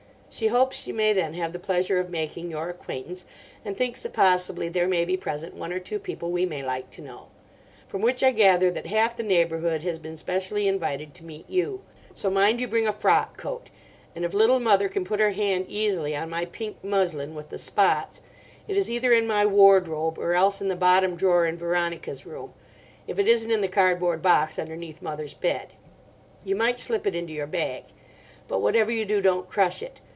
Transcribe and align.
She 0.33 0.47
hopes 0.47 0.77
she 0.77 0.93
may 0.93 1.11
then 1.11 1.33
have 1.33 1.51
the 1.51 1.59
pleasure 1.59 1.99
of 1.99 2.09
making 2.09 2.49
your 2.49 2.69
acquaintance, 2.69 3.25
and 3.65 3.75
thinks 3.75 4.01
that 4.01 4.13
possibly 4.13 4.69
there 4.69 4.87
may 4.87 5.03
be 5.03 5.17
present 5.17 5.55
one 5.55 5.73
or 5.73 5.79
two 5.79 5.99
people 5.99 6.31
we 6.31 6.45
may 6.45 6.63
like 6.63 6.89
to 6.91 7.01
know. 7.01 7.27
From 7.89 7.99
which 8.01 8.23
I 8.23 8.31
gather 8.31 8.71
that 8.71 8.87
half 8.87 9.17
the 9.17 9.23
neighbourhood 9.23 9.83
has 9.83 9.99
been 9.99 10.15
specially 10.15 10.69
invited 10.69 11.13
to 11.15 11.25
meet 11.25 11.49
you. 11.49 11.81
So 12.13 12.29
mind 12.29 12.61
you 12.61 12.69
bring 12.69 12.87
a 12.87 12.93
frock 12.93 13.35
coat; 13.35 13.69
and 14.15 14.23
if 14.23 14.33
Little 14.33 14.61
Mother 14.61 14.87
can 14.87 15.03
put 15.03 15.19
her 15.19 15.31
hand 15.31 15.65
easily 15.67 16.15
on 16.15 16.29
my 16.29 16.45
pink 16.45 16.81
muslin 16.81 17.35
with 17.35 17.49
the 17.49 17.57
spots—it 17.57 18.77
is 18.77 18.89
either 18.89 19.11
in 19.11 19.27
my 19.27 19.45
wardrobe 19.45 20.17
or 20.17 20.33
else 20.33 20.61
in 20.61 20.69
the 20.69 20.77
bottom 20.77 21.17
drawer 21.17 21.45
in 21.45 21.57
Veronica's 21.57 22.25
room, 22.25 22.53
if 23.05 23.19
it 23.19 23.27
isn't 23.27 23.51
in 23.51 23.59
the 23.59 23.67
cardboard 23.67 24.21
box 24.21 24.57
underneath 24.57 25.01
mother's 25.01 25.33
bed—you 25.33 26.55
might 26.55 26.79
slip 26.79 27.05
it 27.05 27.17
into 27.17 27.33
your 27.33 27.47
bag. 27.47 27.83
But 28.47 28.61
whatever 28.61 28.91
you 28.91 29.03
do 29.03 29.19
don't 29.19 29.49
crush 29.49 29.83
it. 29.83 29.99